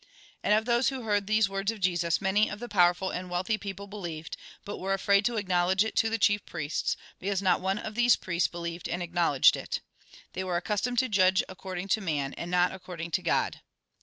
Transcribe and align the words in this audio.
And 0.43 0.55
of 0.55 0.65
those 0.65 0.89
who 0.89 1.03
heard 1.03 1.27
these 1.27 1.47
words 1.47 1.69
of 1.71 1.79
Jesus, 1.79 2.19
many 2.19 2.49
of 2.49 2.59
the 2.59 2.67
powerful 2.67 3.11
and 3.11 3.29
wealthy 3.29 3.59
people 3.59 3.85
believed, 3.85 4.35
but 4.65 4.79
were 4.79 4.93
afraid 4.95 5.23
to 5.25 5.37
acknowledge 5.37 5.83
it 5.85 5.95
to 5.97 6.09
the 6.09 6.17
chief 6.17 6.43
priests, 6.43 6.97
because 7.19 7.39
not 7.39 7.61
one 7.61 7.77
of 7.77 7.93
these 7.93 8.15
priests 8.15 8.47
believed 8.47 8.89
and 8.89 9.03
acknowledged 9.03 9.55
it. 9.55 9.79
They 10.33 10.43
were 10.43 10.57
accustomed 10.57 10.97
to 10.97 11.07
judge 11.07 11.43
according 11.47 11.87
to 11.89 12.01
man, 12.01 12.33
and 12.33 12.49
not 12.49 12.71
according 12.73 13.11
to 13.11 13.21
God. 13.21 13.61